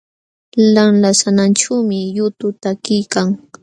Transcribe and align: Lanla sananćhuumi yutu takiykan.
Lanla 0.73 1.09
sananćhuumi 1.21 1.99
yutu 2.15 2.47
takiykan. 2.61 3.29